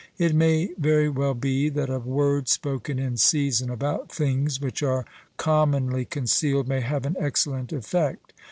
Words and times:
It 0.17 0.33
may 0.33 0.71
very 0.79 1.09
well 1.09 1.35
be 1.35 1.69
that 1.69 1.91
a 1.91 1.99
word 1.99 2.47
spoken 2.49 2.97
in 2.97 3.17
season 3.17 3.69
about 3.69 4.11
things 4.11 4.59
which 4.59 4.81
are 4.81 5.05
commonly 5.37 6.05
concealed 6.05 6.67
may 6.67 6.81
have 6.81 7.05
an 7.05 7.15
excellent 7.19 7.71
effect. 7.71 8.33